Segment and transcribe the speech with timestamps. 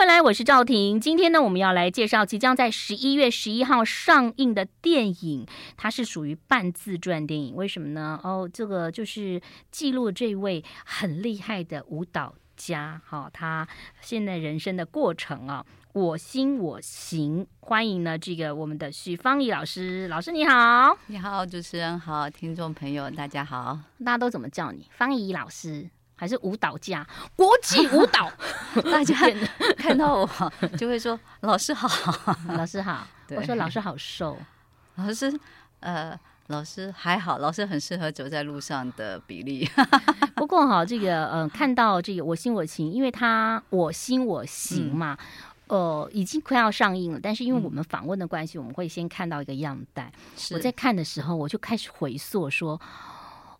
[0.00, 0.98] 回来，我是赵婷。
[0.98, 7.54] 今天呢，我们要来介绍即将在十一月十一号上映的电影，它是属于半自传电影。
[7.54, 8.18] 为什么呢？
[8.24, 9.38] 哦，这个就是
[9.70, 13.68] 记录这位很厉害的舞蹈家，哈、哦，他
[14.00, 17.46] 现在人生的过程啊，我心我行。
[17.60, 24.86] 欢迎呢，这个我们的许芳怡老师，老师你好，你好，主持人好，听众朋友大家好，大家都怎么叫你？
[24.92, 25.90] 芳怡老师。
[26.20, 28.30] 还是舞蹈家，国际舞蹈，
[28.92, 29.16] 大家
[29.78, 30.28] 看到我
[30.76, 31.88] 就会说老师好，
[32.54, 33.06] 老师好。
[33.30, 34.36] 我说老师好瘦，
[34.96, 35.32] 老师
[35.78, 36.14] 呃，
[36.48, 39.66] 老师还好，老师很适合走在路上的比例。
[40.34, 45.16] 不过哈，这个呃，看到这个我心我情，因为他我心我行嘛，
[45.68, 47.20] 嗯、呃，已经快要上映了。
[47.22, 50.12] 但是因为我们访问的关系，我们会先看到一个样带。
[50.50, 52.78] 我在看的时候，我就开始回溯说，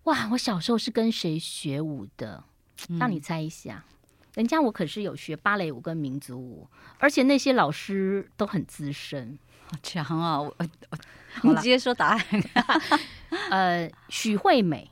[0.02, 2.42] 哇，我小时候是跟谁学舞的？
[2.98, 6.66] 让你猜一下，嗯、人家我可是有学芭蕾舞跟民族舞，
[6.98, 10.40] 而且那些老师都很资深，好强啊！
[10.40, 10.54] 我
[11.42, 12.24] 我你直接说答案。
[13.50, 14.90] 呃，许惠美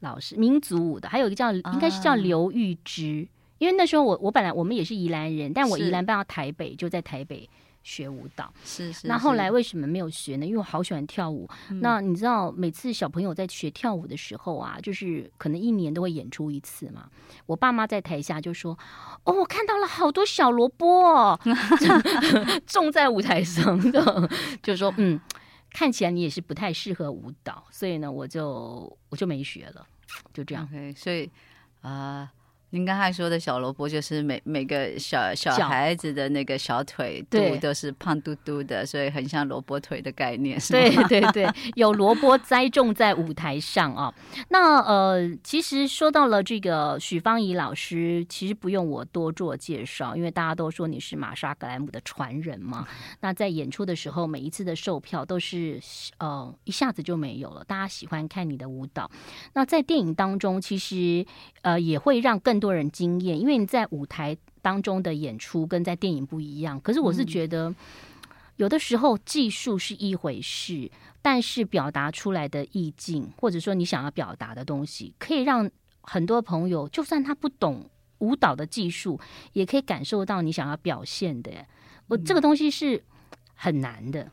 [0.00, 7.48] 老师，民族舞的，还有一个叫应该是叫刘玉芝，啊、因为那时候我我本来我们也是宜兰人，但我宜兰搬到台北，就在台北。
[7.82, 10.44] 学舞蹈是是，那后来为什么没有学呢？
[10.44, 11.48] 因为我好喜欢跳舞。
[11.70, 17.08] 嗯、那你知道，每次小朋友在学跳舞的时候啊，就是可能一年都会演出一次嘛。
[17.46, 18.78] 我爸妈在台下就说
[19.24, 21.40] ：“哦，我看到了好多小萝卜、哦，
[22.66, 24.28] 种在舞台上的。
[24.62, 25.18] ”就说：“嗯，
[25.70, 29.86] 看起来你也是不太适合舞蹈，所以呢，我就我就没学了，
[30.34, 30.68] 就这样。
[30.70, 31.30] Okay, 所以
[31.80, 31.90] 啊。
[31.90, 32.30] 呃
[32.70, 40.58] 您刚才说的小萝卜，就是每每个小小孩子的那个小腿肚都是胖嘟嘟的，所以很像萝卜腿的概念。
[40.68, 44.14] 对对对， 有萝卜栽种在舞台上啊。
[44.50, 52.86] 那呃，其实说到了这个许芳宜老师，其实不用我多做介绍，因为大家都说你是玛莎格莱姆的传人嘛。
[53.20, 55.80] 那在演出的时候，每一次的售票都是
[56.18, 59.10] 呃一下子就没有了，大家喜欢看你的舞蹈。
[59.54, 61.24] 那在电影当中，其实
[61.62, 66.80] 呃也会让更多人惊艳，因为你在舞台当中的演出跟在电影不一样。
[66.80, 67.74] 可是我是觉得，
[68.56, 70.90] 有的时候技术是一回事，
[71.22, 75.70] 但是表达出来的意境，或者说你想要表达的东西，可以让
[76.00, 79.20] 很多朋友，就算他不懂舞蹈的技术，
[79.52, 81.50] 也可以感受到你想要表现的。
[82.08, 83.02] 我这个东西是
[83.54, 84.30] 很难的，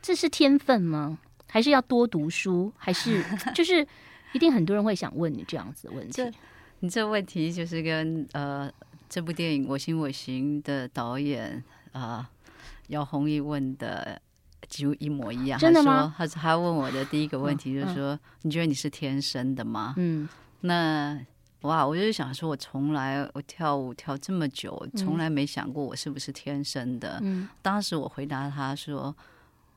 [0.00, 1.18] 这是天分吗？
[1.48, 2.72] 还是要多读书？
[2.76, 3.22] 还是
[3.54, 3.86] 就是
[4.32, 6.22] 一定很多人会想问你这样子的问题？
[6.82, 8.68] 你这问题就是跟呃
[9.08, 11.62] 这部电影《我行我行》的导演
[11.92, 12.26] 啊、呃、
[12.88, 14.20] 姚宏毅问的
[14.68, 15.56] 几乎一模一样。
[15.60, 16.12] 真的吗？
[16.18, 20.28] 他说他他问我的第一个问题就是说：“嗯嗯、你觉得你是天生的吗？”嗯，
[20.62, 21.24] 那
[21.60, 27.20] 哇，我就是想说，我从来我跳舞跳这么久，从来没想过我是不是天生的。
[27.22, 29.16] 嗯，当时我回答他说：“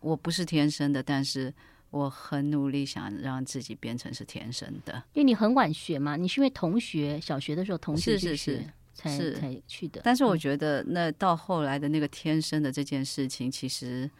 [0.01, 1.53] 我不是天生的，但是。”
[1.95, 10.01] 我很努力想让自己变成是天生的，因为你很晚学嘛，你是因为同学小学的时候同学是是是才是才去的。
[10.03, 14.11] 但是我觉得那到后来的那个天生的这件事情，其实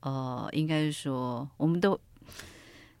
[0.00, 1.96] 呃，应该是说我们都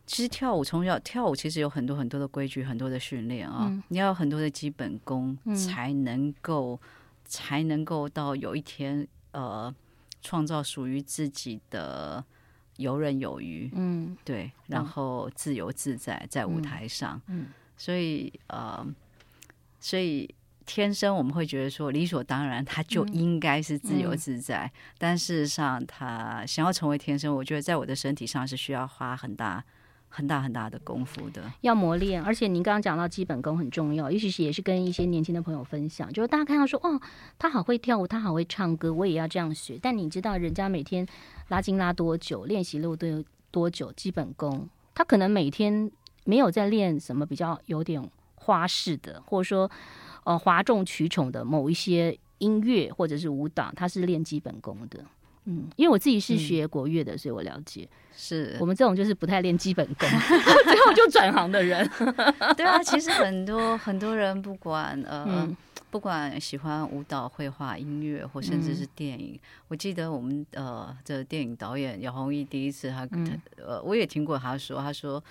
[0.06, 6.88] 其实跳舞从小跳舞其实有很多很多的规矩，很多的训练啊，嗯、你要有很多的基本功才能够、嗯、
[7.24, 9.74] 才能够到有一天呃
[10.22, 12.24] 创造属于自己的。
[12.76, 18.86] 游刃有余，嗯，对，然后自由自在在舞台上，嗯，嗯，所以呃，
[19.80, 20.32] 所以
[20.64, 29.64] 天生我们会觉得说理所当然，他就应该是自由自在，但事实上他想要成为天生，我觉得在我的身体上是需要花很大。
[30.16, 32.22] 很大很大的功夫的，要磨练。
[32.22, 36.98] 而且您刚刚讲到基本功很重要，尤其是也是跟一些年轻的朋友分享，就是大家看到说，哦，
[37.38, 39.78] 他好会跳舞，他好会唱歌，我也要这样学。
[39.82, 41.06] 但你知道人家每天
[41.48, 43.92] 拉筋拉多久，练习路都有多久？
[43.92, 45.90] 基本功，他可能每天
[46.24, 48.02] 没有在练什么比较有点
[48.36, 49.70] 花式的，或者说
[50.24, 55.04] 呃哗众取宠的某一些音乐或者是舞蹈，他是练基本功的。
[55.46, 57.88] 嗯，因为我自己是学国乐的，嗯、所以我了解。
[58.18, 60.08] 是我们这种就是不太练基本功，
[60.64, 61.86] 最后就转行的人。
[62.56, 65.56] 对啊，其实很多很多人不管呃，嗯、
[65.90, 69.34] 不管喜欢舞蹈、绘画、音乐，或甚至是电影。
[69.34, 75.22] 嗯、我记得我们呃这电影导演姚宏毅第一次他，嗯、呃我也听过他说，他说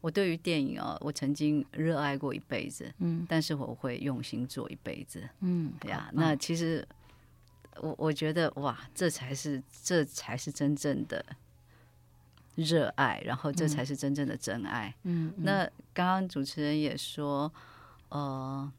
[0.00, 6.84] 我对于电影啊，我曾经热爱过一辈子，嗯，但是我会用心做一辈子，嗯，对呀，那其实。
[7.80, 11.24] 我我觉得哇，这才是这才是真正的
[12.54, 14.94] 热爱，然后这才是真正的真爱。
[15.04, 15.64] 嗯，嗯，那
[15.94, 17.50] 刚刚主持人也说，
[18.10, 18.70] 呃，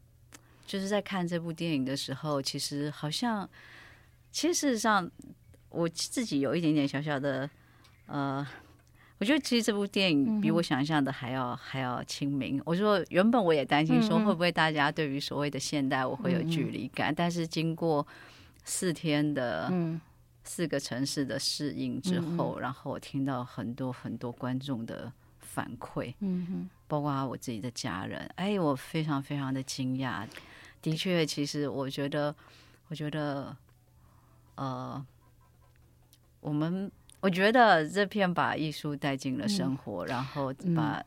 [0.66, 3.50] 就是在看这部电影的时候，其实好像，
[4.32, 5.10] 其实事实上
[5.70, 7.50] 我自己有一点点小小的，
[8.06, 8.46] 呃，
[9.18, 12.62] 我觉得其实这部电影比我想象的还要、嗯、还要亲民。
[12.66, 18.06] 我说原本我也担心说会不会大家对于所谓的现代我会有距离感，嗯、但是经过
[18.64, 19.72] 四天的
[20.44, 30.28] 四个城市的适应之后，嗯、然后我听到很多很多观众的反馈，嗯哼，包括我自己的家人，哎，我非常非常的惊讶。
[30.82, 32.36] 的确，其实我觉得，
[32.90, 33.56] 我觉得，
[34.56, 35.06] 呃，
[36.42, 41.06] 我们我觉得这片把艺术带进了生活，嗯、然后把、嗯、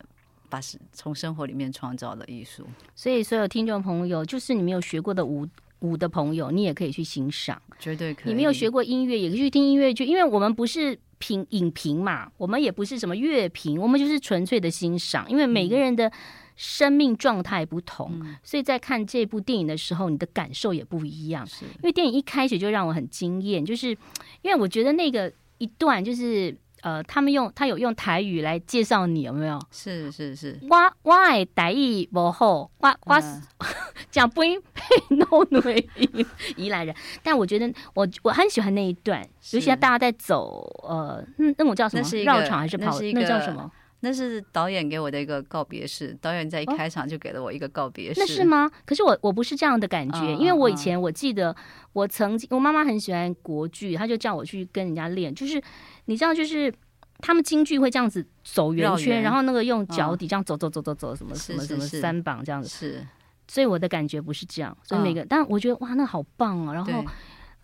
[0.49, 2.67] 把是从生活里面创造了艺术。
[2.95, 5.47] 所以，所有听众朋友，就是你没有学过的舞
[5.81, 8.33] 舞的朋友，你也可以去欣赏，绝对可以。
[8.33, 16.11] 你没有学过音乐，也可以去听音乐剧，因为我们不是评影评嘛，我们也不是什么乐评，我们就是纯粹的欣赏，因为每个人的。
[16.59, 21.47] 生命状态不同，嗯、所以在看这部电影的时候，你的感受也不一样。
[21.47, 23.91] 是因为电影一开始就让我很惊艳，就是
[24.41, 29.59] 因为我觉得那个一段就是呃，他们用他有用台语来介绍你，有没有？
[29.71, 33.23] 是是是，我我爱台语不好，我我
[34.11, 35.89] 讲不配弄 对
[36.57, 42.99] 宜兰人，但我觉得我我很喜欢那一段，尤其是大家在走呃，那那种叫什么绕场还是跑？
[43.01, 43.71] 那，那叫什么？
[44.01, 48.21] 那是导演给我的一个告别式，导演在一开场就给了我一个告别式。
[48.21, 48.71] 哦、那是吗？
[48.85, 51.57] 可是我我不是这样的感觉，嗯、因为我以前我记得
[51.95, 55.61] 我曾经，我妈妈很喜欢国剧，她就叫我去跟人家练，就是
[56.07, 56.73] 你知道，就是
[57.19, 62.69] 他们京剧会这样子走圆圈，然后那个用脚底这样走走走走走，什么什么什么三绑这样子。
[62.69, 63.07] 是，
[63.47, 67.05] 所以我的感觉不是这样，所以每个，嗯、但我觉得哇，那好棒啊，然后。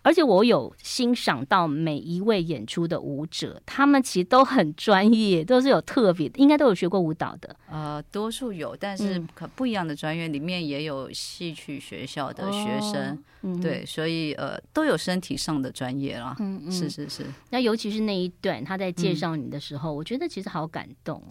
[0.03, 7.55] 而且我有欣赏到每一位演出的舞者，他们其实都很专业，都是有特别，应该都有学过舞蹈的。
[7.71, 16.35] 呃，多数有，但是可不一样的专业里面也有戏曲学校的学生，对，所以呃都有身体上的专业啦。
[16.39, 17.25] 嗯嗯，是是是。
[17.49, 21.23] 那尤其是那一段他在介绍你的时候，嗯、我觉得其实好感动。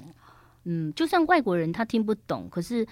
[0.65, 2.87] 嗯，就算外国人他听不懂，可是。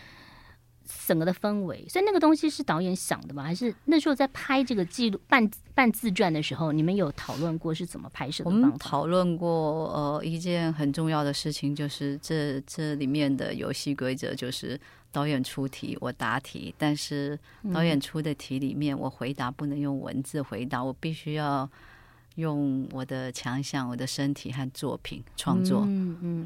[1.06, 3.42] 整个的氛围，所以那个东西是导演想的吗？
[3.42, 8.50] 还是那时候在拍这个记录半半自传的时候，你们有讨论过是怎么拍摄的？
[8.50, 9.48] 我们讨论过，
[9.92, 14.78] 呃，一件很重要的事情，就是这这里面的游戏规则就是
[15.12, 17.38] 导演出题，我答题，但是
[17.72, 21.68] 导演出的题里面，我回答不能用文字回答，我必须要
[22.36, 25.86] 用我的强项、我的身体和作品创作，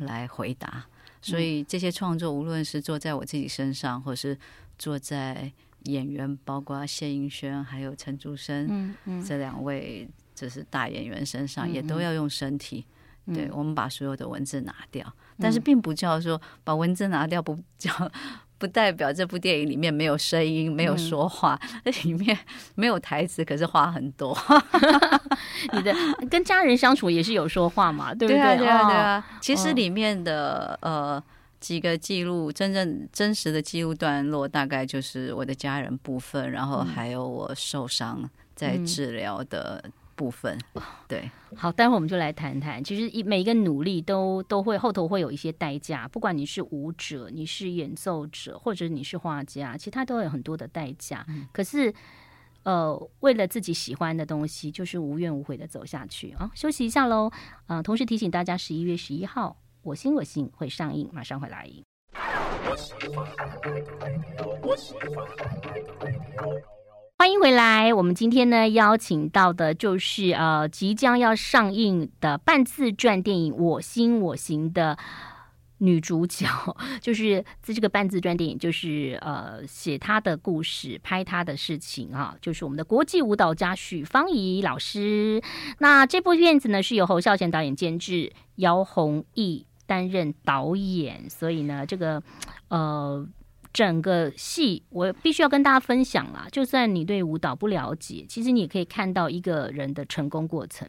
[0.00, 0.86] 来回答。
[1.24, 4.38] 所以这些创作，无论是做在我自己身上，或是
[4.78, 5.50] 做在
[5.84, 12.84] 演员，包括谢盈萱还有陈竹生，嗯嗯，这两位就是大演员身上，也都要用身体。
[13.32, 17.90] 对，我们把所有的文字拿掉，但是并不叫说把文字拿掉，不叫。
[18.64, 22.38] 不代表这部电影里面没有声音，没有说话，那、嗯、里面
[22.74, 24.34] 没有台词，可是话很多。
[25.74, 25.94] 你的
[26.30, 28.40] 跟家人相处也是有说话嘛，对不对？
[28.40, 29.26] 对啊，对啊，对啊。
[29.42, 31.24] 其实里面的、哦、呃
[31.60, 39.84] 几个记录，真正真实的记录段落，大概就是我的家人部分，然后还有我受伤在治疗的。
[40.14, 40.56] 嗯部分
[41.08, 42.82] 对，好，待会我们就来谈谈。
[42.82, 51.24] 其实一每一个努力都都会后头会有一些代价，不管你是舞者，你是演奏者，或者你是画家，其实他都有很多的代价。
[51.28, 51.92] 嗯、可是，
[52.62, 56.50] 呃，为了自己喜欢的东西，就是无怨无悔的走下去啊。
[56.54, 57.28] 休息一下喽，
[57.66, 61.68] 啊、呃，同时提醒大家，十一月十一号，《我心我心》会上映，马上回来。
[67.16, 67.94] 欢迎回来。
[67.94, 74.98] 我们今天呢，邀请到的就是呃即将要上映的半自传电影《我心我行》的
[75.78, 76.46] 女主角，
[77.00, 85.40] 就是在这个半自传电影，就是呃写她的故事、拍她的事情啊，就是我们的国际舞蹈家许芳宜老师。
[85.78, 92.20] 那这部片子呢，是由侯孝贤导演监制，姚宏毅担任导演，所以呢，这个
[92.68, 93.26] 呃。
[93.74, 100.88] 整个戏我必须要跟大家分享啦，就算你对舞蹈不了解，其实你也可以看到一个人的成功过程。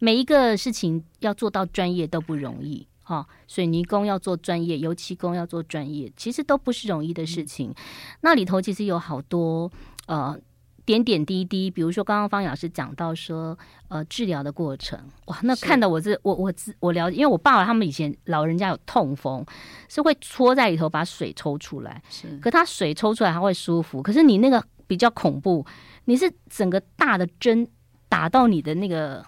[0.00, 7.68] 每一个事情要做到专业都不容易哈、哦，水泥工要做专业，油漆工要做专业，其实都不是容易的事情。
[7.70, 7.74] 嗯、
[8.22, 9.70] 那里头其实有好多
[10.06, 10.36] 呃。
[10.84, 19.46] 点点滴滴，比如说刚刚方老师讲到说，呃，治疗的过程，哇，那看到我这，我我我了解，因为我爸爸他们以前老人家有痛风，
[19.88, 25.64] 是会戳在里头把水抽出来，是，可他水抽出来他会舒服，可是你那个比较恐怖，
[26.06, 27.64] 你是整个大的针
[28.08, 29.24] 打到你的那个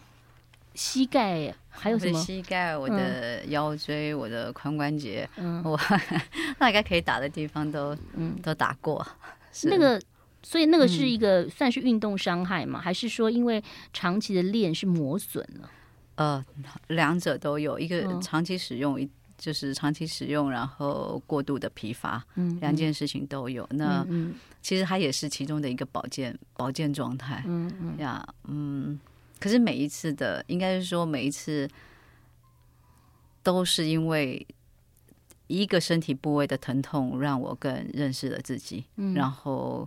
[0.75, 2.19] 膝盖，还有什么？
[2.21, 5.79] 膝盖、我的腰椎、嗯、我的髋关节，嗯，我
[6.59, 8.35] 那应该可以打的地方都嗯。
[8.43, 9.07] 都打过，
[9.63, 10.01] 那个。
[10.45, 12.79] 所以那个是一个算是运动伤害吗？
[12.79, 15.71] 嗯、还是说因为长期的练是磨损了？
[16.17, 16.45] 呃，
[16.89, 23.69] 两者都有，一个长期使用，一、哦、就是长期使用，然后过度的疲乏，嗯，两件事情都有。
[23.73, 24.07] 那
[24.63, 29.01] 其实它也是其中的一个保健保健状态，嗯嗯呀，嗯。
[29.41, 31.69] 可是每一次的，应该是说每一次
[33.43, 34.47] 都是因为
[35.49, 39.87] 一个身体部位的疼痛，让我更认识了自己，嗯、然后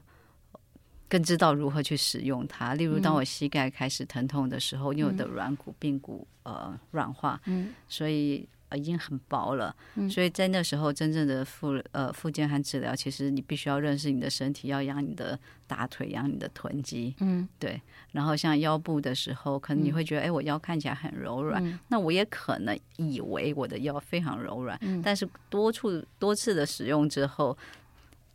[1.10, 2.74] 更知道如何去使用它。
[2.74, 8.48] 例如，当我膝盖开始疼痛的时候，因为我的软骨、髌骨呃软化，嗯、所以。
[8.76, 17.82] 已经很薄了，嗯、所以在那时候，真正的复呃复健和治疗，其实你必须要认识你的身体，要养你的大腿，养你的臀肌，嗯，对。
[18.12, 27.58] 然后像腰部的时候，可能你会觉得，哎、嗯，我腰看起来很柔软，嗯、那我也可能以为我的腰非常柔软，嗯、但是多处多次的使用之后，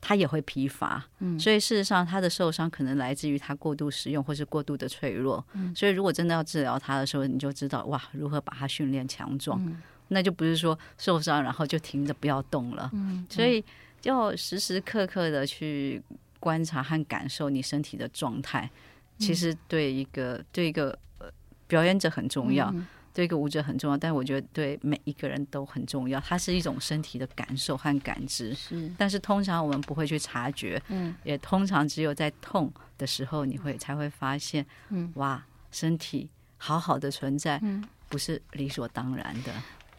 [0.03, 9.59] 它也会疲乏，嗯，所以事实上，他的受伤可能来自于他过度使用或是过度的脆弱，嗯，所以如果真的要治疗他的时候，你就知道哇，如何把它训练强壮。
[9.65, 9.81] 嗯。
[10.09, 13.65] 那就不是说受伤然后就停着不要动了，嗯，所以
[14.03, 16.03] 要时时刻刻的去
[16.39, 18.69] 观察和感受你身体的状态，
[19.19, 20.99] 其实对一个对一个
[21.67, 22.75] 表演者很重要，
[23.15, 26.19] 对一个舞者很重要，但我觉得对每一个人都很重要。
[26.21, 39.53] 它是一种身体的感受和感知，是，但是通常我们不会去察觉，嗯，也通常只有在痛的时候，你会才会发现，嗯，哇，身体好好的存在，嗯，不是理所当然的。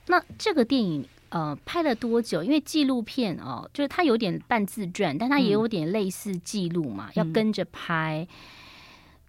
[0.08, 2.44] 那这个电影呃拍了多久？
[2.44, 8.28] 因为纪录片哦，就是它有点半自传，但它也有点类似记录嘛，嗯、要跟着拍，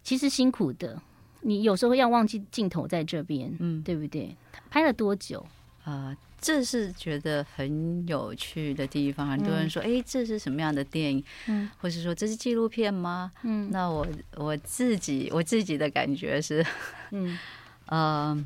[0.02, 1.00] 其实辛苦的。
[1.44, 4.34] 你有时候要忘记镜头在这边，嗯，对不对？
[4.70, 5.38] 拍了多久？
[5.84, 9.28] 啊、呃，这是觉得很有趣的地方。
[9.28, 11.22] 很多人说，哎、嗯，这是什么样的电影？
[11.46, 13.30] 嗯，或是说这是纪录片吗？
[13.42, 16.64] 嗯，那我我自己我自己的感觉是，
[17.10, 17.38] 嗯，
[17.86, 18.44] 呃。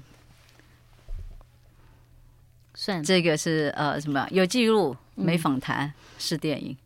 [2.75, 4.25] 算这个是呃什么？
[4.31, 6.77] 有记录没访谈是电影，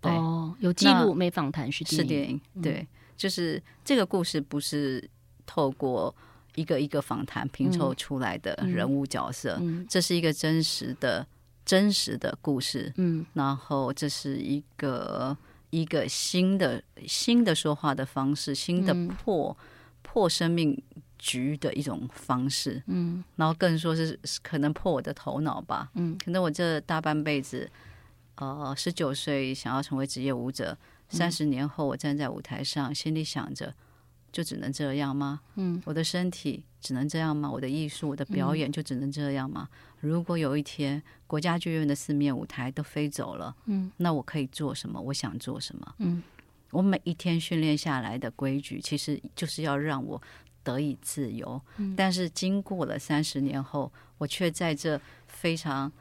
[0.00, 2.86] 对哦，有记录没访谈是是电影，对，
[3.16, 5.02] 就是这个故事不是
[5.46, 6.14] 透过
[6.54, 11.26] 一个一个访谈拼凑出来的人物角色，这是一个真实的
[11.64, 15.36] 真实的故事，嗯，然后这是一个
[15.70, 19.56] 一个新的新的说话的方式，新的破
[20.02, 20.80] 破生命
[21.18, 27.70] 局的一种方式，嗯，然后更说是可能破我的头脑吧，嗯，可能我这大半辈子，
[28.36, 30.76] 呃，十九岁想要成为职业舞者，
[31.08, 33.74] 三十年后我站在舞台上，心里想着，
[34.36, 35.40] 就只能这样吗？
[35.54, 37.50] 嗯，我的身体只能这样吗？
[37.50, 39.66] 我的艺术，我的表演就只能这样吗？
[40.00, 45.00] 如果有一天国家剧院的四面舞台都飞走了，嗯，那我可以做什么？
[45.00, 45.94] 我想做什么？
[46.00, 46.22] 嗯，
[46.70, 50.20] 我每一天训练下来的规矩，其实就是要让我。
[50.66, 51.62] 得以自由，
[51.96, 55.92] 但是经过了三十年后，我却在这非常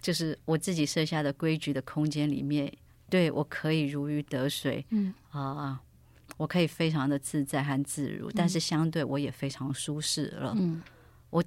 [0.00, 2.72] 就是我自己设下的规矩的空间里面，
[3.10, 5.78] 对，我可以如鱼得水，嗯啊，
[6.36, 10.82] 我可以非常的自在和自如，但是相对我也非常舒适了，嗯，
[11.30, 11.42] 我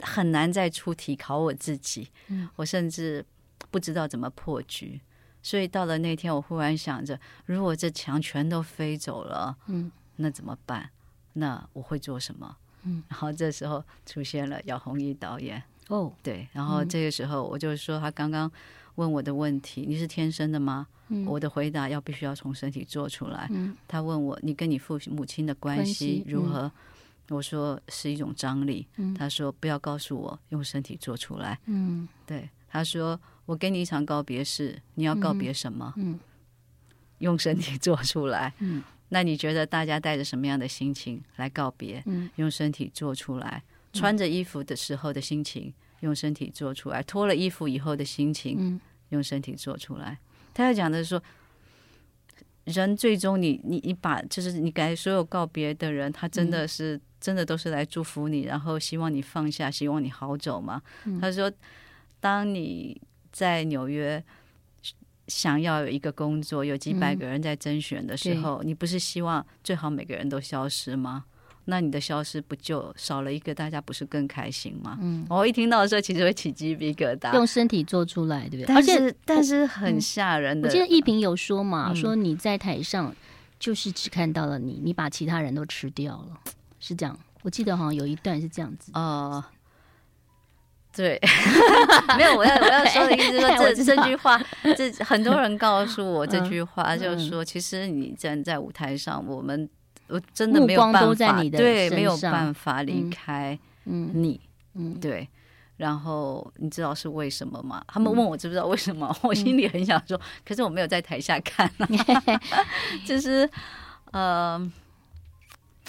[0.00, 3.24] 很难再出题考我自己，嗯，我甚至
[3.70, 5.00] 不知道怎么破局，
[5.42, 10.90] 所以到了那天，我忽然想着，如果这墙全都飞走了，嗯，那怎么办？
[11.34, 12.56] 那我会做什么？
[12.82, 18.50] 嗯，然后这时候出现了姚宏毅导演哦，对，然后这个时候我就说他刚刚
[18.96, 20.86] 问我的问题，嗯、你是天生的吗？
[21.08, 23.46] 嗯，我的回答要必须要从身体做出来。
[23.50, 26.62] 嗯，他问我你跟你父母亲的关系如何？
[26.62, 26.72] 嗯、
[27.30, 28.86] 我说是一种张力。
[28.96, 31.58] 嗯，他说不要告诉我，用身体做出来。
[31.66, 35.92] 嗯，对，他说我给你一场告别式，你要告别什么？
[35.96, 36.18] 嗯，
[37.18, 38.52] 用身体做出来。
[38.58, 38.82] 嗯。
[39.10, 42.02] 那你觉得大家带着什么样的心情来告别？
[42.06, 43.62] 嗯，用身体做出来。
[43.92, 45.72] 穿着衣服的时候的心情，
[46.04, 47.02] 用身体做出来。
[47.02, 50.16] 脱了衣服以后的心情，嗯，用身体做出来。
[50.54, 51.22] 他要讲的是说，
[52.64, 60.80] 人最终你你你把就是你给所有告别的人，他真的是、嗯、真的都是来祝福你，然后希望你放下，希望你好走嘛？
[61.04, 61.50] 嗯、他说，
[62.20, 63.00] 当你
[63.32, 64.22] 在纽约。
[65.26, 71.24] 想要有一个工作，有几百个人在甄选的时候，嗯、你不是希望最好每个人都消失吗？
[71.66, 74.98] 那你的消失不就少了一个，大家不是更开心吗？
[75.00, 77.32] 嗯，我一听到的时候，其实会起鸡皮疙瘩。
[77.34, 78.76] 用身体做出来，对不对？
[78.76, 80.68] 而且但是很吓人的。
[80.68, 83.14] 我记得一平有说嘛，嗯、说你在台上
[83.58, 86.38] 就是只看到了你，你把其他人都吃掉了，
[86.78, 87.18] 是这样。
[87.42, 88.90] 我记得好像有一段是这样子。
[88.94, 89.44] 呃，
[90.94, 91.20] 对，
[92.16, 94.40] 没有，我要我要说的意思是说 这，这这句话，
[94.76, 99.68] 这很多人告诉我这句话，就是说，其实你站在舞台上，我们
[100.08, 104.40] 我真的没有办法，对，没有办法离开你，
[104.74, 105.28] 嗯，对。
[105.76, 107.84] 然后你知道是为什么吗？
[107.88, 111.70] 他们问我知不知道为什么，我心里很想说，可是我没有在台下看，
[113.04, 113.48] 就是
[114.12, 114.72] 呃。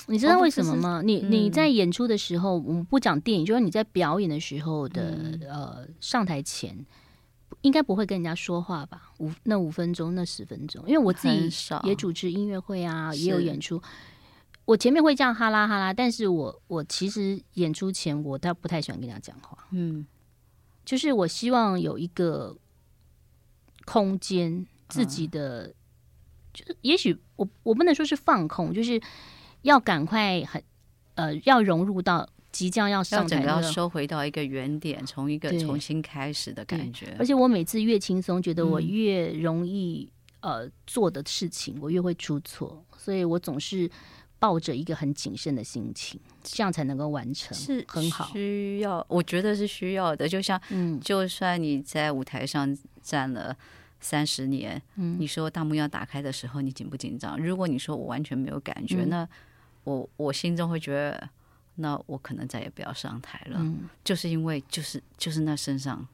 [0.07, 1.01] 你知道为什么吗？
[1.03, 5.17] 你你在演出的时候，我们不讲电影，就是你在表演的时候的
[5.50, 6.77] 呃上台前，
[7.65, 9.12] 应该不会跟人家说话吧？
[9.17, 11.50] 五那五分钟那十分钟，因为我自己
[11.84, 13.81] 也主持音乐会啊，也有演出。
[14.65, 19.57] 我前面会这样哈啦哈啦，但是我我其实演出前我倒不太喜欢跟人家讲话。
[19.72, 20.05] 嗯，
[20.86, 22.55] 就是我希望有一个
[23.86, 25.74] 空间，自己的，
[26.53, 29.01] 就是也许我我不能说是放空，就是。
[29.65, 30.63] 要赶快很，
[31.15, 37.13] 呃，要融入到即将要上台，要收回到一个原点，从一个重新开始的感觉。
[37.19, 40.09] 而且我每次越轻松，觉得我越容易、
[40.39, 43.91] 嗯、呃做的事情，我越会出错，所以我总是
[44.39, 48.29] 抱着一个很谨慎的心情，这样才能够完成，是很好。
[48.31, 50.25] 需要，我觉得是需要的。
[50.25, 53.53] 就像，嗯，就算你在舞台上站了。
[54.01, 57.41] 三十年，嗯，你说大幕要打开的时候，你紧不紧张？
[57.41, 59.27] 如果你说我完全没有感觉，嗯、那
[59.83, 61.29] 我我心中会觉得，
[61.75, 63.58] 那我可能再也不要上台了。
[63.60, 66.08] 嗯、就是因为就是就是那身上，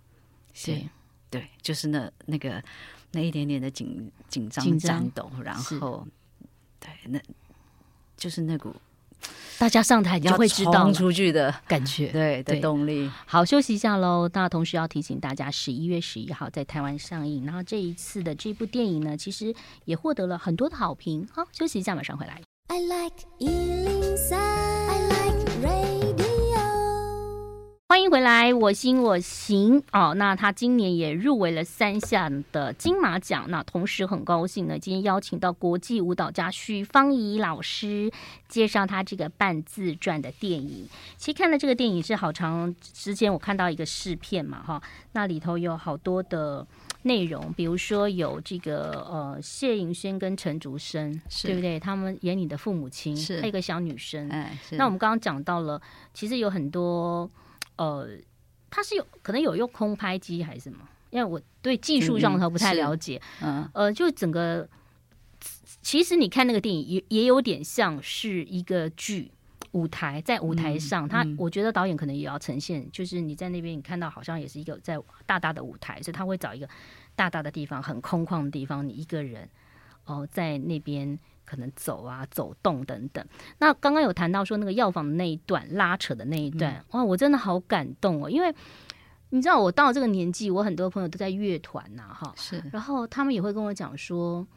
[0.66, 0.90] 对
[1.30, 2.64] 对，就是那那个
[3.12, 6.06] 那一点点的紧紧张颤抖，然后
[6.80, 7.20] 对，那
[8.18, 8.76] 就是那股。
[9.60, 13.08] 大家上台你就会知道出去的感觉，对的动力。
[13.28, 14.28] 好，休息一下喽。
[14.34, 17.46] 那同时要提醒大家，十一月十一号在台湾上映。
[17.46, 19.54] 然后这一次的这部电影呢，其实
[19.86, 21.28] 也获得了很多的好评。
[21.32, 22.42] 好，休息一下，马上回来。
[22.70, 23.28] I like
[28.12, 30.14] 回来，我心我行哦。
[30.16, 33.46] 那他今年也入围了三项的金马奖。
[33.48, 38.12] 那同时很高兴呢，今天邀请到国际舞蹈家许芳怡老师
[38.50, 40.90] 介绍他这个半自传的电影。
[41.16, 44.84] 其实看了这个电影是好长时间，我看到一个试片嘛，哈，
[45.14, 46.68] 那里头有好多的
[47.04, 51.80] 内容，比如说有这个呃谢盈轩跟陈竹生，对不对？
[51.80, 54.28] 他们演你的父母亲，是还有一个小女生。
[54.28, 55.82] 哎，那我们刚刚讲到了，
[56.14, 57.32] 其实有很多。
[57.82, 58.08] 呃，
[58.70, 60.88] 他是有可能有用空拍机还是什么？
[61.10, 63.20] 因为我对技术上头不太了解。
[63.42, 64.70] 嗯，呃，就整个
[65.82, 69.32] 其实你看那个电影也也有点像是一个剧
[69.72, 76.70] 舞台，在舞台上，嗯、他我觉得导演可能也要呈现，就是你在那边你看到好像也是一个在大大的舞台，所以他会找一个
[77.16, 79.50] 大大的地方，很空旷的地方，你一个人
[80.06, 81.18] 哦、呃、在那边。
[81.52, 83.26] 可能走啊，走动等等。
[83.58, 88.30] 那刚刚有谈到说那个药房的那一段拉扯的那一段，嗯、哇，我真的好感动哦！
[88.30, 88.56] 因为
[89.32, 92.64] 你知道，我到了这个年纪，我很多朋友都在乐团呐，哈，是。
[92.72, 94.48] 然后他们也会跟我讲说，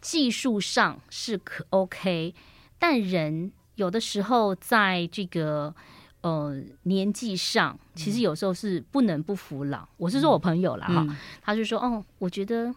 [0.00, 2.34] 技术上是可 OK，
[2.78, 5.74] 但人有的时候在这个
[6.22, 9.82] 呃年纪上，其实有时候是不能不服老。
[9.82, 12.74] 嗯、我是说我朋友啦，哈、嗯，他就说，哦，我觉得。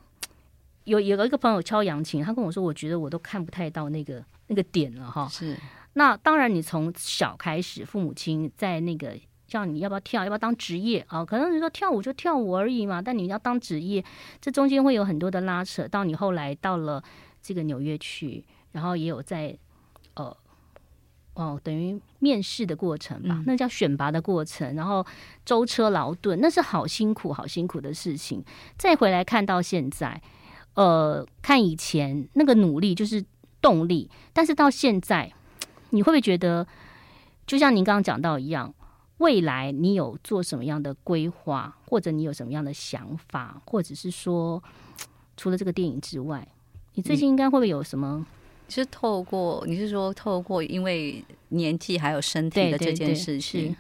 [0.86, 5.58] 有有一个朋友敲扬琴，他跟我说：“我觉得我都看不太到那个那个点了，哈。”是。
[5.94, 9.16] 那当然，你从小开始，父母亲在那个
[9.46, 11.24] 叫你要不要跳，要不要当职业啊？
[11.24, 14.04] 可能你说跳舞就跳舞而已嘛，但你要当职业，
[14.42, 15.88] 这中间会有很多的拉扯。
[15.88, 17.04] 到你后来到了
[17.42, 19.56] 这个纽约去，然后也有在
[20.16, 20.36] 呃
[21.36, 25.06] 哦，等于面试的过程吧，嗯、那叫选拔的过程，然后
[25.46, 28.44] 舟车劳顿，那是好辛苦、好辛苦的事情。
[28.78, 30.20] 再回来看到现在。
[30.76, 33.24] 呃，看以前那个努力就是
[33.62, 35.32] 动力，但是到现在，
[35.92, 36.66] 你会不会觉得，
[37.46, 38.74] 就像您刚刚讲到一样，
[39.18, 44.62] 未来你有做什么样的规划，或者你有什么样的想法，或者是说，
[45.38, 46.48] 除了这个电影之外，
[46.96, 48.26] 你最近应该会不会有什么？
[48.68, 53.76] 其实透过你是说透过因为年纪还有身体的这件事情。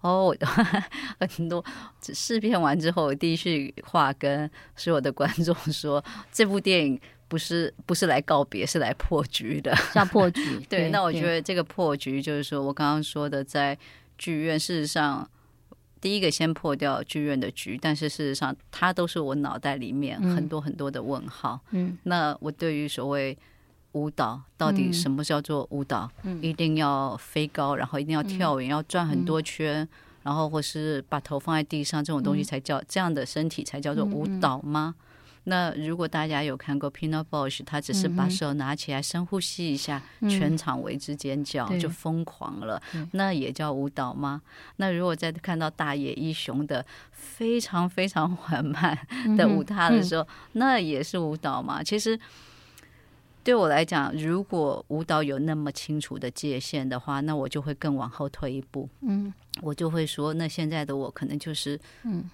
[0.00, 0.34] 哦，
[1.36, 1.64] 很多
[2.00, 10.58] 试片完之后，我第一句话跟所有的观众说：这部电影不是不是来告别，是来破局的，要破局。
[10.70, 13.76] 对，对，那我觉得这个破局就是说我刚刚说的，在
[14.16, 15.28] 剧院，事实上
[16.00, 21.60] 第一个先破掉剧院的局，但是事实上它都是我脑袋里面很多很多的问号。
[21.72, 23.36] 嗯，那我对于所谓。
[23.92, 26.10] 舞蹈到底什么叫做舞蹈？
[26.22, 29.88] 嗯、一定要飞高，然后一定要跳远，嗯、要转很多圈，嗯、
[30.24, 34.94] 然后或是把头放在地上，这种东西才叫、嗯、这样的身体才叫做舞蹈吗？
[35.44, 42.80] 那如果大家有看过 Pina Bausch，他只是把手拿起来深呼吸一下，嗯、全场为之尖叫，嗯、就疯狂了。
[43.12, 44.42] 那也叫舞蹈吗？
[44.76, 48.98] 那如果再看到大野一雄的非常非常缓慢
[49.38, 51.82] 的舞踏的时候，嗯、那也是舞蹈吗？
[51.82, 52.18] 其实。
[53.44, 58.86] 对我来讲，如果舞蹈有那么清楚的界限的话，那我就会更往后退一步。
[59.00, 61.80] 嗯，我就会说，那现在的我可能就是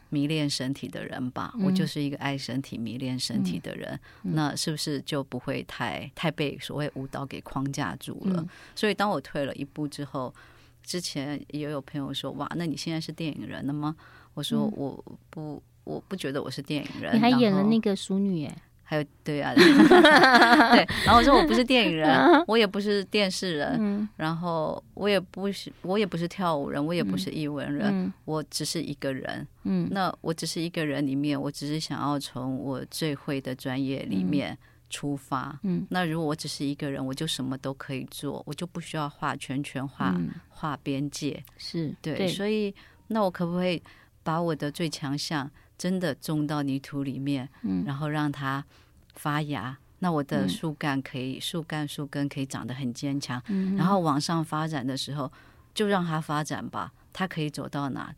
[0.09, 1.53] 迷恋身体的人吧。
[1.55, 3.99] 嗯、我就是一个爱身体、迷恋身体的人。
[4.25, 8.41] 嗯、那是不是就不会太太被所谓舞蹈给框架住了？
[8.41, 10.35] 嗯、所以当我退了一步之后，
[10.83, 13.95] 之前也有朋友说：“哇，那你现在是电影人了吗？”
[14.35, 18.63] 我说：“我不，我不觉得我是电影人。”你还演了那个淑女哎。
[18.95, 29.47] 还有对啊， 对，然后我说我不是电影人， 我也不是电视人，嗯、然后我也不是我也不是跳舞人，我也不是艺文人，嗯、我只是一个人。
[29.65, 34.57] 嗯，那我只是一个人里面，我只是想要从我最会的专业里面
[34.91, 35.59] 出发。
[35.65, 40.15] 嗯，那如果我只是一个人，我就什么都可以做，我就不需要画圈圈、画
[40.49, 41.43] 画边界。
[41.57, 42.73] 是对，对所以
[43.09, 43.83] 那我可不可以
[44.23, 45.51] 把我的最强项？
[45.77, 48.65] 真的种到泥土里面，嗯，然后让它
[49.15, 49.77] 发芽。
[50.01, 53.43] 那我的树干可以，树干、树根可以长得很坚强。
[53.49, 55.31] 嗯，然后往上发展的时候，
[55.73, 56.93] 就让它发展吧。
[57.13, 58.15] 它可以走到哪？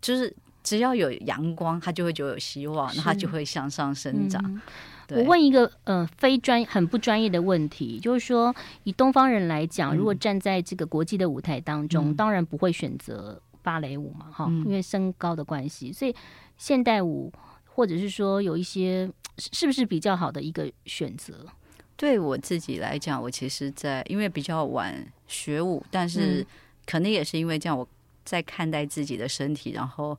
[0.00, 4.42] 就是只要有阳光，它就会就有希望，那它就会向上生长。
[5.08, 13.40] 嗯，我问一个呃非专很不专业的问题，就是说以东方人来讲，如果站在这个国际的舞台当中，嗯，当然不会选择。
[13.60, 16.14] 芭蕾舞嘛，哈，因为身高的关系，嗯、所以
[16.56, 17.30] 现代舞
[17.66, 19.10] 或者是说有一些
[19.52, 21.46] 是不是比较好的一个选择？
[21.96, 26.46] 对我自己来讲，我其实在因为比较晚学舞，但是
[26.86, 27.86] 可能也是因为这样，我
[28.24, 30.16] 在看待自己的身体，然后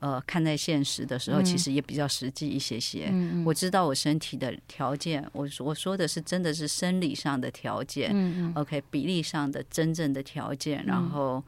[0.00, 3.08] 呃看待现实的时候，其实也比较实际一些些。
[3.12, 11.42] 嗯、我知道我身体的条件，我我说的是真的是生理上的条件，嗯、OK，比例上的真正的条件，然后。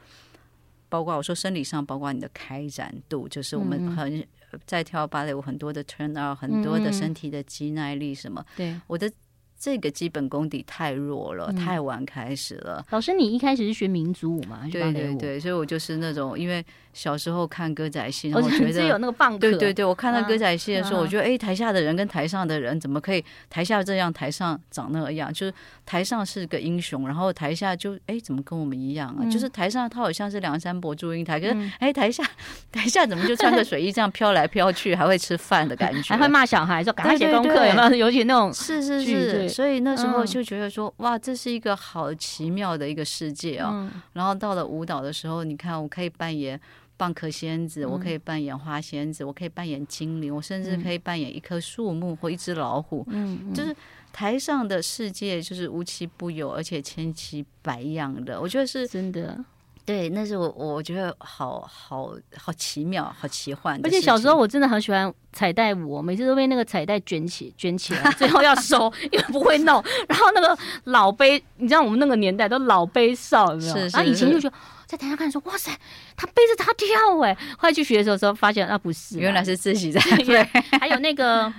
[0.88, 4.25] 包括我说生理上，包括你的开展度，就是我们很
[4.66, 8.44] 在跳芭蕾舞很多的 turn out，很多的身体的肌耐力什么。
[8.56, 9.11] 对，我的。
[9.59, 12.85] 这个基本功底太弱了，嗯、太晚开始了。
[12.90, 14.61] 老师，你一开始是学民族舞吗？
[14.71, 19.38] 对对对，所以我就是那种，因为小时候看歌仔戏，然后我觉得 有那个棒。
[19.38, 25.33] 对对对，我看到歌仔戏的时候，啊、我觉得哎，台下的人跟台上的人怎么可以台下这样，台上长那样？
[25.33, 25.53] 就是
[25.87, 29.21] 台上是个英雄，然后台下就哎，怎么跟我们一样啊？
[29.21, 32.23] 嗯、就是台上他好像是梁山伯祝英台，可是哎，台下
[32.71, 38.07] 台下怎么就穿着水衣这样飘来飘去，还会吃饭的感觉， 还会骂小孩说赶快写功课，有没有？
[38.07, 39.45] 尤其那种是是是。
[39.48, 43.68] 所以那时候就觉得说，嗯、哇，这是一个好奇妙的一个世界哦！
[43.72, 46.61] 嗯、然后到了舞蹈的时候，你看，我可以扮演
[46.98, 53.04] 蚌壳仙子，嗯、我可以扮演花仙子，我可以扮演精灵，我甚至可以扮演一棵树木或一只老虎。
[53.09, 53.74] 嗯，就是
[54.12, 58.40] 台上的世界就是无奇不有，而且千奇百样的。
[58.40, 59.44] 我觉得是真的。
[59.87, 63.81] 对，那是我我觉得好好好奇妙，好奇幻。
[63.85, 69.81] 而且小时候我真的很喜欢彩带舞，每次都被那个彩带卷起卷起来，最后要收， 因为不会弄。
[70.09, 73.75] 然后那个老杯，你知道我们那个年代都老杯少，有没有？
[73.77, 75.70] 是是是，然后以前就觉得在台上看说，哇塞，
[76.16, 77.33] 他背着他跳哎。
[77.57, 80.01] 后来去学的时候，时候发现那不是，原来是自己在。
[80.25, 80.42] 对，
[80.81, 81.53] 还有那个，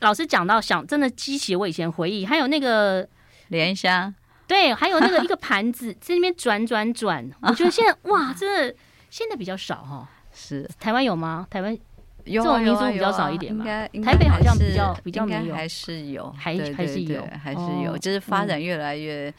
[0.00, 2.26] 老师讲到想，真的激起我以前回忆。
[2.26, 3.08] 还有那个
[3.46, 4.12] 莲香。
[4.50, 8.74] 对，还有那个 一个盘子在那边转转转，我觉得现在哇，真的
[9.08, 10.10] 现在比较少哈。
[10.34, 11.46] 是台湾有吗？
[11.48, 11.76] 台湾
[12.24, 13.64] 这种民俗比较少一点吧。
[13.64, 19.32] 台北好像比较比较没有，还是有，还还是有，还是有，就是发展越来越，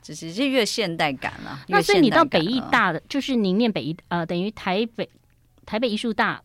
[0.00, 1.58] 就是就越现代感了。
[1.66, 5.08] 那所以你到北艺大的，就是您念北艺呃，等于台北
[5.66, 6.40] 台北艺术大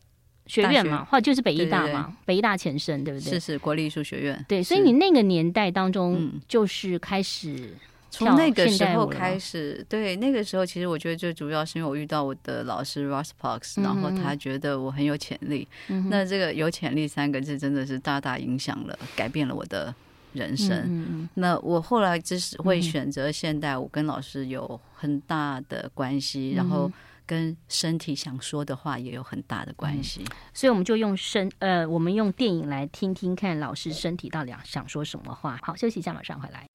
[0.46, 3.30] 学院嘛，或者就是北艺大嘛，北艺大前身对不对？
[3.32, 4.44] 是是国立艺术学院。
[4.48, 7.76] 对，所以你那个年代当中，就是开始。
[8.10, 15.68] 从那个时候开始，对那个时候，其实我觉得最主要是因为我遇到我的老师 Ross Parks，然后他觉得我很有潜力。
[15.88, 19.94] 嗯、那这个“有潜力”三个字真的是大大影响了，改变了我的
[20.32, 20.82] 人生。
[20.86, 26.90] 嗯、那我后来之所以会选择现代舞，跟老师有很大的关系，嗯、然后
[27.28, 30.24] 跟身体想说的话也有很大的关系。
[30.24, 35.60] 嗯、所以我们就用身呃，我们用电影来听听看老师身体到底想说什么话。
[35.62, 36.66] 好，休息一下，马上回来。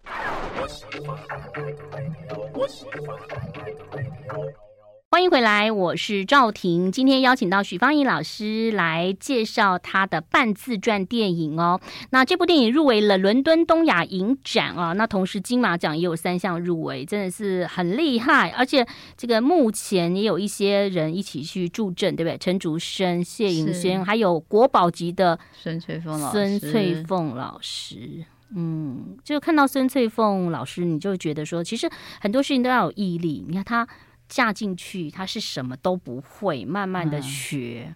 [5.14, 6.92] 欢迎回来，我是赵婷。
[6.92, 11.80] 今天邀请到许芳宜老师来介绍她的半自传电影哦。
[12.10, 18.50] 那这部电影入围了伦敦东亚影展啊，那同时金马奖也有三项入围，真的是很厉害。
[18.58, 18.84] 而且
[19.16, 22.36] 这个目前也有一些人一起去助阵，对不对？
[22.40, 26.32] 陈竹生、谢盈萱，还有国宝级的孙翠凤老师。
[26.32, 31.88] 孙翠凤老师，嗯，就看到孙翠凤老师，你就觉得说，其实
[32.20, 33.46] 很多事情都要有毅力。
[33.48, 33.88] 你看他。
[34.30, 37.88] 嫁进去，他是什么都不会，慢慢的学。
[37.88, 37.96] 嗯、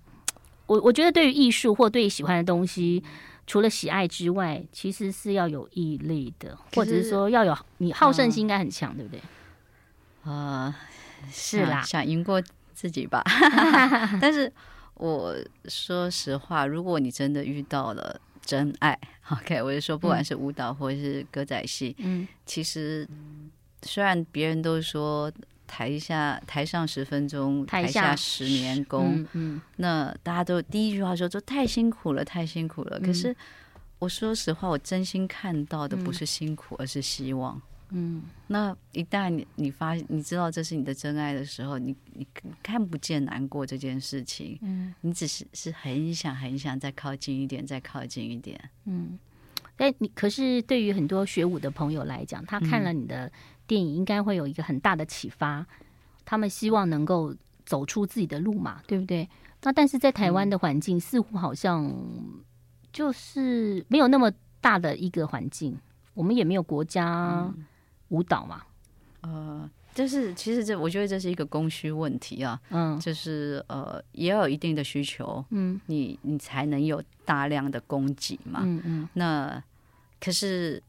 [0.68, 3.04] 我我觉得，对于艺术或对于喜欢的东西，
[3.48, 9.22] 除了喜爱之外，其实是要有毅力的，或者是说要有你好胜心，应该很强，嗯、对不对？
[10.24, 10.76] 啊、
[11.24, 12.42] 呃，是啦，想赢过
[12.74, 13.24] 自己吧。
[14.22, 14.52] 但是
[14.96, 15.36] 我
[15.66, 19.00] 说实话，如果你真的遇到了真爱
[19.32, 23.08] ，OK，我就说，不管是舞蹈或者是歌仔戏，嗯，其实
[23.82, 25.32] 虽然别人都说。
[25.68, 29.14] 台下台上十分钟，台下十年功。
[29.18, 32.98] 嗯，嗯，那大家都第一句话说说太辛苦了，太辛苦了。
[33.00, 33.36] 嗯，可是
[34.00, 37.62] 我说实话，我真心看到的不是辛苦，嗯，而是希望。
[37.90, 42.26] 嗯，那一旦你你发你知道这是你的真爱的时候，你你
[42.64, 44.58] 看不见难过这件事情。
[44.62, 48.60] 嗯，你只是是很想很想再靠近一点，再靠近一点。
[48.86, 49.18] 嗯，
[49.76, 53.32] 但你可是对于很多学武的朋友来讲，他看了你的。
[53.68, 55.66] 电影应该会有一个很大的启发，
[56.26, 59.28] 他们希望能够走出自己的路嘛，对不对？
[59.64, 61.94] 那但是在台湾的环境似乎好像
[62.94, 65.78] 就是没有那么大的一个环境，
[66.14, 67.54] 我们也没有国家
[68.10, 68.64] 舞蹈嘛。
[69.22, 79.62] 呃，就是其实这我觉得这是一个供需问题啊，嗯，就是呃也有一定的需求，嗯，你你才能有大量的供给嘛，嗯嗯，那
[80.22, 80.82] 可是。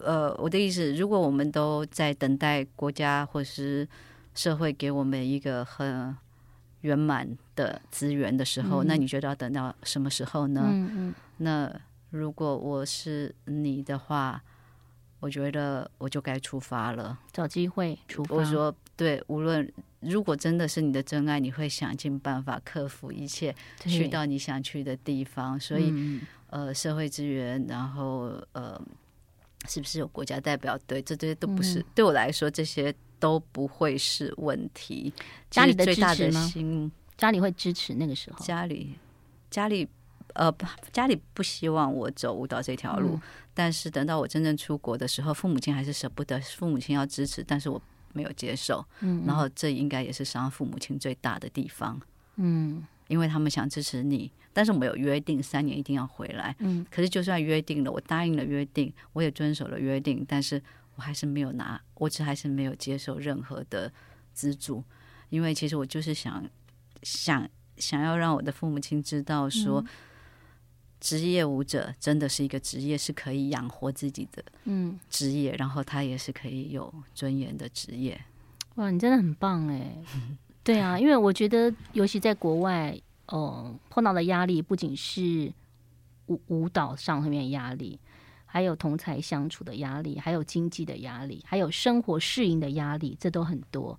[0.00, 3.88] 呃，我的意思，如果我们都在等待国家或是
[4.34, 6.14] 社会给我们一个很
[6.80, 10.62] 圆满的资源的时候，嗯、那你觉得要等到什么时候呢？
[10.66, 11.72] 嗯嗯、那
[12.10, 14.42] 如果我是你的话，
[15.20, 18.34] 我觉得我就该出发了，找机会出发。
[18.34, 25.58] 我说对，无论如果真的是你的真爱，你会想尽办法克服一切，去到你想去的地方。
[25.58, 28.80] 所以，嗯、呃，社会资源，然后呃。
[29.66, 30.78] 是不是有国家代表？
[30.86, 35.12] 对，这这些都不是、嗯、对我来说，这些都不会是问题。
[35.50, 36.92] 家里的支持吗？
[37.16, 38.44] 家里会支持那个时候。
[38.44, 38.98] 家里，
[39.50, 39.88] 家里，
[40.34, 40.52] 呃，
[40.92, 43.10] 家里不希望我走舞蹈这条路。
[43.14, 43.20] 嗯、
[43.54, 46.40] 但是等到我真正出国的时候，父母亲还是舍不得。
[46.40, 47.80] 父母亲要支持，但是我
[48.12, 48.84] 没有接受。
[49.00, 52.00] 嗯，然后这应该也是伤父母亲最大的地方。
[52.36, 52.84] 嗯。
[53.08, 56.54] 因为他们想支持你，但是我们有约定三年一定要回来。
[56.60, 60.62] 嗯，可是就算约定了，我答应了约定，我也遵守了约定，但是
[60.96, 63.92] 我还是没有拿，我只还是没有接受任何的
[64.32, 64.82] 资助，
[65.28, 66.44] 因为其实我就是想
[67.02, 69.86] 想想要让我的父母亲知道说，嗯、
[71.00, 78.20] 职业舞者真的是一个职业，是可以养活自己的，嗯，职业，然后他也是可以有尊严的职业。
[78.76, 79.96] 哇，你真的很棒哎！
[80.64, 85.52] 对啊，因为我觉得，尤其在国外，嗯、呃，碰到的压力不仅是
[86.26, 88.00] 舞舞蹈上面的压力，
[88.46, 93.98] 还有同台相处的压力，还有经济的压力，还有生活适应的压力，这都很多。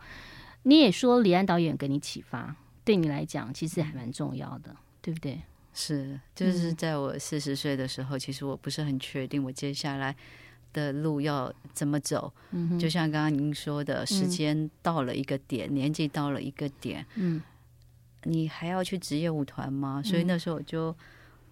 [0.63, 5.39] 你也说李安导演给你启发，对你来讲其实还蛮重要的，对不对？
[5.71, 10.15] 是，就是在我四十岁的时候，嗯、其实我不是很确定我接下来。
[10.75, 12.31] 的路要怎么走？
[12.51, 17.41] 嗯、就像刚刚您说的，时间到了一个点，嗯、年纪到了一个点，嗯，
[18.23, 20.01] 你还要去职业舞团吗？
[20.03, 20.93] 嗯、所以那时候我就，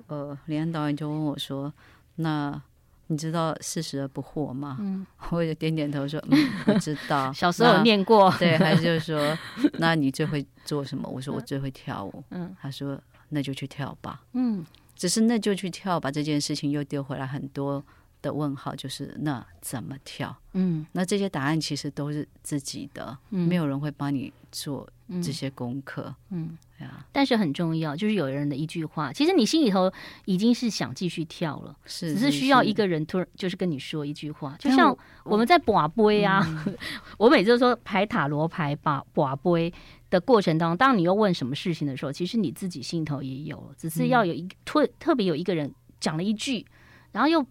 [0.07, 1.73] 呃，李安导演就问我说
[2.17, 2.61] ：“那
[3.07, 7.31] 你知道四十而不惑吗？”嗯，我就点点头说：“嗯，我知道。
[7.33, 8.29] ”小时候有念过。
[8.37, 9.37] 对，还是就是说：
[9.79, 17.83] “那你最会做什么？”我说：“我最会跳舞。”嗯，他说：“那就去跳吧。”嗯，只是那就去跳吧这件事情又丢回来很多。
[18.23, 20.35] 的问号就是那怎么跳？
[20.53, 24.87] 嗯，那这些答案其实都是自己的，嗯，没有人会帮你做
[25.21, 27.05] 这些功课，嗯，对啊。
[27.11, 29.91] 但是很重要，就是有人的一句话，其实你心里头
[30.25, 36.41] 已经是想继续跳了，是，只是需要一个人突然就是跟你说一句话，就像我们在把杯啊，
[37.19, 39.71] 我每次都说排塔罗牌把把杯
[40.09, 46.65] 的过程当中，当你又问什么事情的时候，其实你自己心头也有，只是要有一特特别有一个人讲了一句，
[47.11, 47.45] 然后又。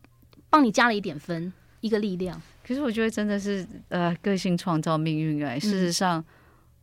[0.53, 2.38] 帮你加了一点分，一个力量。
[2.62, 5.59] 可是我觉得真的是，呃，个性创造命运哎。
[5.59, 6.25] 事实上，嗯、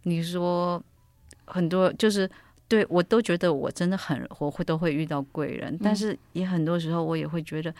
[0.04, 0.84] 你说
[1.46, 2.28] 很多就是
[2.68, 7.72] 对我都觉得我真的很我会都会遇到贵人，嗯、但是也很多时候我也会觉得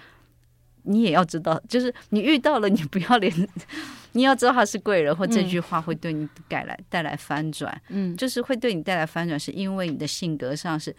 [0.84, 3.34] 你也要知道，就是你遇到了，你不要脸，
[4.14, 10.96] 你要知道他是贵人，或这句话会对你带来带来翻转，嗯，就是会对你带来翻转，是因为你的性格上是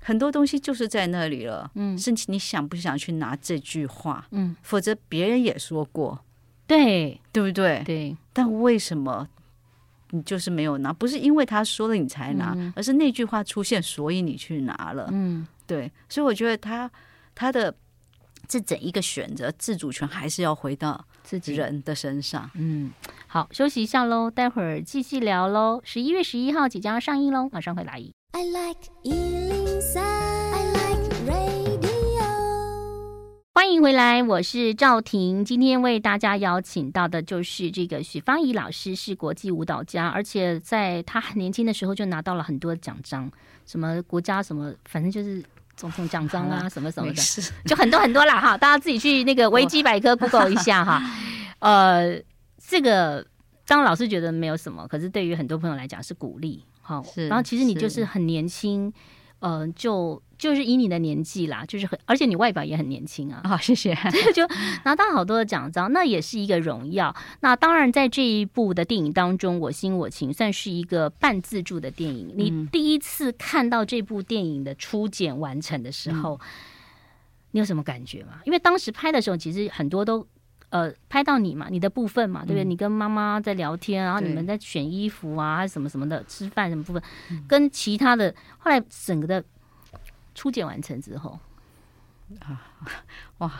[0.00, 6.24] 很多东西就是在那里了，嗯，是你想不想去拿这句话，嗯，否则别人也说过，
[6.66, 7.82] 对，对不对？
[7.84, 9.28] 对，但为什么
[10.10, 10.92] 你就是没有拿？
[10.92, 16.90] 不是因为他说了你才拿，而是那句话出现，所以你去拿了，嗯，对，所以我觉得他
[17.34, 17.74] 他的。
[18.46, 22.50] 这整一个选择自主权还是要回到自己人的身上。
[22.54, 22.90] 嗯，
[23.26, 25.82] 好，休息一下喽，待会儿继续聊喽。
[25.84, 28.02] 十一月十一号即将上映喽，马上回来。
[28.32, 32.24] I like 103, I like radio。
[33.54, 35.44] 欢迎回来，我是赵婷。
[35.44, 43.30] 今天为大家邀请到的就是这个许芳怡老师，是国际舞蹈家，而且在她很年轻的时候就拿到了很多奖章，
[43.66, 45.40] 什么国家什么，反正就是。
[45.76, 47.22] 总统奖章啊， 什么什么的，
[47.64, 48.58] 就很多很多啦哈！
[48.58, 51.00] 大家自己去那个维基百科 Google 一下哈。
[51.60, 52.20] 呃，
[52.66, 53.24] 这个
[53.64, 56.64] 张老师觉得没有什么，可是对于很多朋友来讲是鼓励。
[56.82, 58.92] 好，然后其实你就是很年轻，
[59.40, 60.22] 呃，就。
[60.38, 63.40] 就是以你的年纪啦，就是很，而且你外表也很年轻啊。
[63.42, 63.92] 好、哦，谢谢。
[64.32, 64.46] 就
[64.84, 67.12] 拿到好多的奖章，那也是一个荣耀。
[67.40, 72.32] 那当然，在这一部的电影当中，《我心我情》算是一个半自助的电影。
[72.36, 76.46] 你第一次看到这部电影的初剪完成的时候，嗯、
[77.50, 78.34] 你有什么感觉吗？
[78.44, 80.24] 因为当时拍的时候，其实很多都
[80.70, 82.64] 呃拍到你嘛，你的部分嘛，对不对？
[82.64, 87.02] 嗯、你跟妈妈在聊天，然后你们在选衣服啊，还是什么什么的，吃饭什么部分，
[87.46, 89.44] 跟其他的后来整个的。
[90.34, 91.36] 初剪完成之后，
[92.38, 92.62] 啊，
[93.38, 93.52] 哇，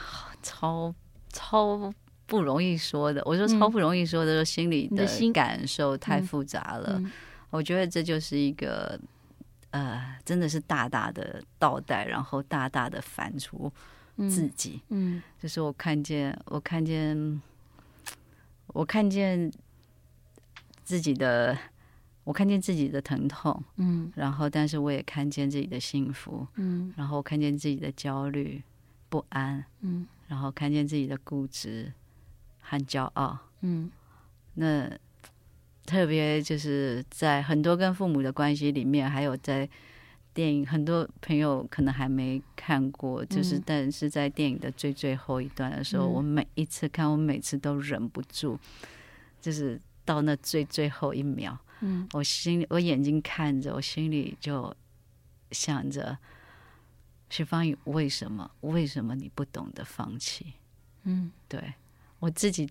[0.45, 0.95] 超
[1.33, 1.93] 超
[2.25, 3.21] 不容易说的。
[3.25, 6.93] 我说超不容易说的，说心里的感受太复杂了。
[6.99, 7.13] 嗯嗯、
[7.51, 8.97] 我觉得这就是一个，
[9.71, 13.69] 呃，真的是大大的倒带，然后大大的反刍
[14.29, 14.83] 自己。
[14.89, 17.41] 嗯，嗯就是我看见，我看见，
[18.69, 19.53] 我看见
[20.85, 21.57] 自己的。
[22.25, 28.63] 我看见自己的疼痛，嗯，然后但是我也看见自己的幸福，嗯，然后看见自己的焦虑、
[29.09, 31.91] 不安，嗯，然后看见自己的固执
[32.61, 33.91] 和骄傲，嗯，
[34.57, 34.91] 那
[35.87, 39.67] 特别就是在很多跟父母的关系里面，还有在
[40.39, 48.57] 电影，很多朋友可能还没看过，就是但是在电影的最最后一段的时候，嗯，我每一次看，我每次都忍不住，
[49.41, 51.59] 就是到那最最后一秒。
[51.81, 54.73] 嗯，我心里，我眼睛看着，我心里就
[55.51, 56.17] 想着，
[57.29, 58.49] 许芳宇，为什么？
[58.61, 60.53] 为什么你不懂得放弃？
[61.03, 61.75] 嗯，对，
[62.21, 62.71] 我自己，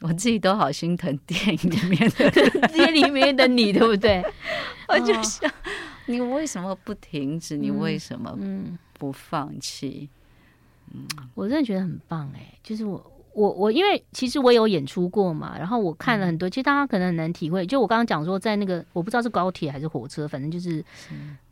[0.00, 2.30] 我自己都好心疼电影里面的
[2.74, 4.24] 电影里面的你，对不对？
[4.90, 5.48] 我就想，
[6.06, 7.56] 你为什么不停止？
[7.56, 8.36] 你为什么
[8.98, 10.08] 不放弃？
[10.92, 13.12] 嗯，我真的觉得很棒哎，就是我。
[13.36, 17.66] 我我因为其实我有演出过嘛，然后我看了很多，其实大家可能很难体会。
[17.66, 20.82] 就我刚刚讲说，在那个我不知道是高铁还是火车，反正就是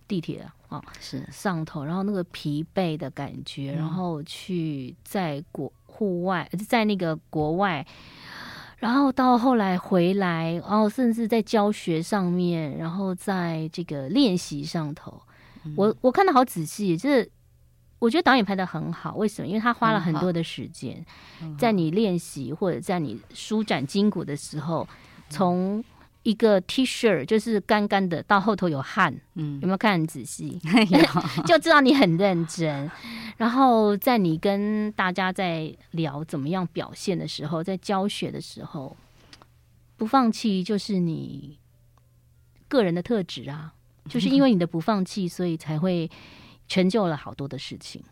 [0.08, 7.86] 地铁啊，哦，是上头，然后那个疲惫的感觉，然后去在国户外，在那个国外，
[8.84, 15.22] 然后到后来回来，然后甚至在教学上面，然后在这个练习上头，
[15.74, 17.30] 我我看得好仔细，就是。
[18.00, 19.48] 我觉得导演拍得很好，为什么？
[19.48, 21.02] 因为他花了很多的时间，
[21.56, 24.86] 在你练习或者在你舒展筋骨的时候，
[25.30, 25.82] 从
[26.24, 30.58] 一个 T 恤就是干干的，到后头有汗，嗯，有没有看很仔细？
[31.46, 32.90] 就知道你很认真。
[33.36, 38.96] 然后在你跟大家在聊怎么样表现的时候，在教学的时候，
[39.96, 41.56] 不放弃就是你
[42.66, 43.72] 个人的特质啊，
[44.08, 46.10] 就是因为你的不放弃，所以才会。
[46.66, 48.02] 成就了好多的事情，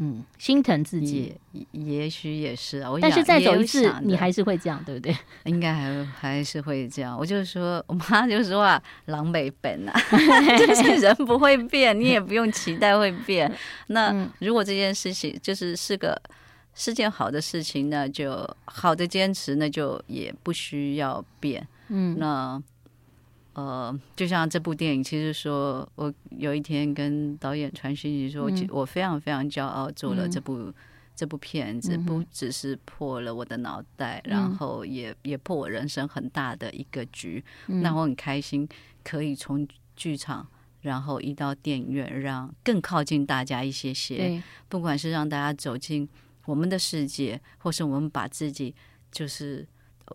[0.00, 2.88] 嗯，心疼自己，也，也许也是啊。
[2.90, 5.16] 我但是再走一次，你还是会这样，对不对？
[5.44, 7.18] 应该还还是会这样。
[7.18, 10.00] 我就说，我妈 就说啊，狼狈本啊，
[10.56, 13.52] 就是人不会变，你也不用期待会变。
[13.88, 16.20] 那如果这件事情就是是个
[16.74, 21.66] 是件好的事情，那就好的坚持，那就也不需要变。
[21.88, 22.62] 嗯，那。
[23.58, 30.74] 呃，就像这部电影，其实说我有一天跟导演传讯息说，嗯、我非常非常骄傲，做了这部、嗯、
[31.16, 37.44] 这部片子，不只是破了我的脑袋，嗯、然后也也破我人生很大的一个局。
[37.66, 38.68] 嗯、那我很开心，
[39.02, 39.66] 可以从
[39.96, 40.46] 剧场，
[40.82, 44.18] 然后移到电影院，让更靠近大家一些些。
[44.18, 46.08] 对不管是让大家走进
[46.44, 48.72] 我们的世界，或是我们把自己
[49.10, 49.66] 就是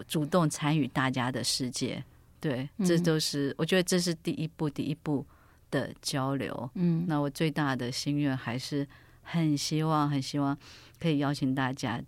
[0.07, 2.01] 主动参与大家的世界。
[2.43, 5.25] 对，这都是、嗯、我觉得这是第一步，第一步
[5.71, 6.69] 的交流。
[6.75, 8.85] 嗯，那我最大的心愿还是
[9.21, 10.57] 很希望很希望
[10.99, 12.03] 可以邀请大家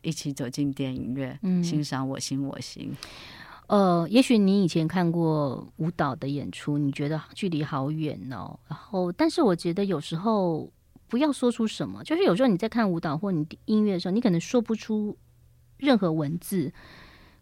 [0.00, 2.92] 一起走进电影院，嗯，欣赏我心我行。
[3.68, 8.58] 呃，也许你以前看过舞蹈的演出，你觉得距离好远哦。
[8.68, 10.68] 然后，但是我觉得有时候
[11.06, 15.16] 不要说出什么，就是有时候你在看舞蹈或你音乐的时候，你可能说不出
[15.78, 16.72] 任何文字，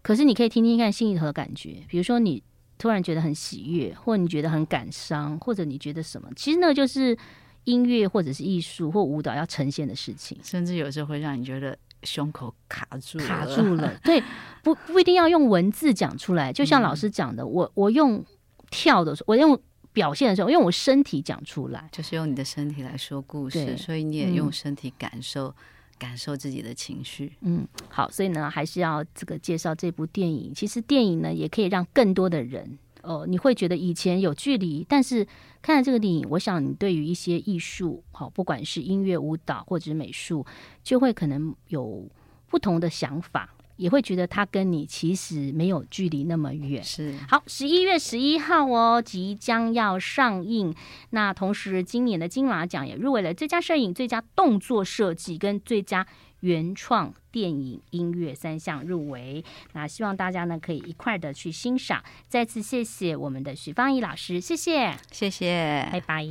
[0.02, 1.76] 可是你可以听听看心里头的感觉。
[1.88, 2.42] 比如说，你
[2.78, 7.16] 突然觉得很喜悦，或你觉得很感伤，或者你觉得什么，其实那就是
[7.64, 11.76] 音乐或者是艺术或舞蹈要呈现的事情，甚至有时候会让你觉得。
[12.02, 13.94] 胸口卡住了，卡住了。
[14.02, 14.22] 对，
[14.62, 18.24] 不不一定要用文字讲出来，就像老师讲的，嗯、我我用
[18.70, 19.60] 跳的时候，我用
[19.92, 25.54] 表现的时候，用我身体讲出来，就是用你的身体来说故事，所以你也用身体感受、嗯、
[26.00, 27.36] 感受自己的情绪。
[27.42, 30.52] 嗯，好，所以呢，还是要这个介绍这部电影。
[30.52, 32.78] 其实电影呢，也可以让更多的人。
[33.02, 35.26] 哦，你会觉得以前有距离，但是
[35.62, 40.44] 看了这个电影，我想你对于一些艺术，好，不管是音乐、舞蹈或者是美术，
[40.82, 42.06] 就会可能有
[42.46, 46.84] 不同的想法，也会觉得他跟你其实没有距离那么远。
[46.84, 50.74] 是，好，十一月十一号哦，即将要上映。
[51.10, 56.06] 那同时，今年的金马奖也入围了最佳摄影、最佳动作设计跟最佳。
[56.40, 62.02] 原创电影、音乐三项入围，那希望大家呢可以一块的去欣赏。
[62.28, 66.24] 再次谢谢我们的许芳宜老师，谢谢，谢谢，拜拜。